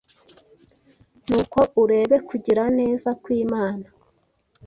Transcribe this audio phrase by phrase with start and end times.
[1.27, 3.87] Nuko urebe kugira neza kw’Imana